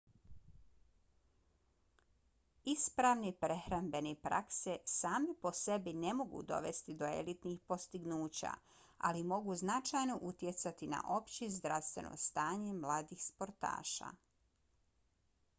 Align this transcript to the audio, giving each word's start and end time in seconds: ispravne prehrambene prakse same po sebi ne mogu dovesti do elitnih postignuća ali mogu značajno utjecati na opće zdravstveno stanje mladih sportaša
ispravne 2.71 3.31
prehrambene 3.45 4.13
prakse 4.27 4.77
same 4.93 5.35
po 5.43 5.51
sebi 5.59 5.93
ne 6.07 6.15
mogu 6.23 6.41
dovesti 6.53 6.95
do 7.03 7.11
elitnih 7.19 7.61
postignuća 7.73 8.55
ali 9.11 9.23
mogu 9.35 9.59
značajno 9.65 10.19
utjecati 10.33 10.91
na 10.97 11.03
opće 11.19 11.53
zdravstveno 11.61 12.15
stanje 12.27 12.73
mladih 12.83 13.23
sportaša 13.29 14.11